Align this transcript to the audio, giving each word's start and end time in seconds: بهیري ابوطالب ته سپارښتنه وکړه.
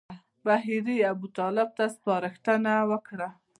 بهیري 0.45 0.97
ابوطالب 1.11 1.69
ته 1.77 1.85
سپارښتنه 1.95 2.73
وکړه. 2.91 3.29